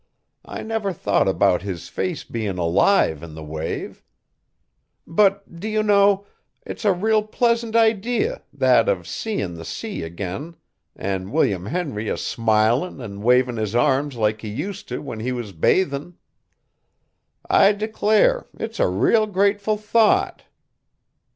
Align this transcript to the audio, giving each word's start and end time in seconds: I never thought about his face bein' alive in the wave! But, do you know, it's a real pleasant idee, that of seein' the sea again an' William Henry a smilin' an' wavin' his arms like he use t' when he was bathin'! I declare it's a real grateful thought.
I 0.45 0.63
never 0.63 0.91
thought 0.93 1.27
about 1.27 1.61
his 1.61 1.87
face 1.87 2.23
bein' 2.23 2.57
alive 2.57 3.21
in 3.21 3.35
the 3.35 3.43
wave! 3.43 4.03
But, 5.05 5.59
do 5.59 5.67
you 5.67 5.83
know, 5.83 6.25
it's 6.65 6.85
a 6.85 6.91
real 6.91 7.21
pleasant 7.21 7.75
idee, 7.75 8.31
that 8.51 8.89
of 8.89 9.05
seein' 9.05 9.53
the 9.53 9.63
sea 9.63 10.01
again 10.01 10.55
an' 10.95 11.29
William 11.29 11.67
Henry 11.67 12.09
a 12.09 12.17
smilin' 12.17 12.99
an' 12.99 13.21
wavin' 13.21 13.57
his 13.57 13.75
arms 13.75 14.15
like 14.15 14.41
he 14.41 14.47
use 14.49 14.81
t' 14.81 14.97
when 14.97 15.19
he 15.19 15.31
was 15.31 15.51
bathin'! 15.51 16.15
I 17.47 17.71
declare 17.71 18.47
it's 18.57 18.79
a 18.79 18.87
real 18.87 19.27
grateful 19.27 19.77
thought. 19.77 20.45